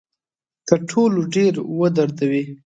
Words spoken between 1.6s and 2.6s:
ودردوي.